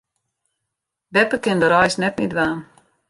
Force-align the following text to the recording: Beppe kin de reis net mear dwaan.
Beppe 1.13 1.37
kin 1.43 1.61
de 1.61 1.67
reis 1.73 1.95
net 1.99 2.17
mear 2.17 2.31
dwaan. 2.33 2.59